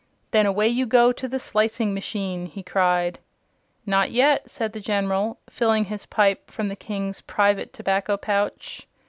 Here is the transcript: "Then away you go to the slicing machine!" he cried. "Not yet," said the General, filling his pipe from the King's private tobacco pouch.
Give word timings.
"Then 0.31 0.47
away 0.47 0.67
you 0.67 0.87
go 0.87 1.11
to 1.11 1.27
the 1.27 1.37
slicing 1.37 1.93
machine!" 1.93 2.47
he 2.47 2.63
cried. 2.63 3.19
"Not 3.85 4.09
yet," 4.09 4.49
said 4.49 4.73
the 4.73 4.79
General, 4.79 5.37
filling 5.47 5.85
his 5.85 6.07
pipe 6.07 6.49
from 6.49 6.69
the 6.69 6.75
King's 6.75 7.21
private 7.21 7.71
tobacco 7.71 8.17
pouch. 8.17 8.87